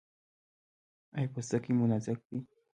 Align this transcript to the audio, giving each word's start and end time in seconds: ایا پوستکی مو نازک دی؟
ایا 1.17 1.31
پوستکی 1.33 1.71
مو 1.77 1.85
نازک 1.91 2.19
دی؟ 2.27 2.37